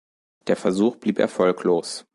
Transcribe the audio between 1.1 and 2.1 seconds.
erfolglos.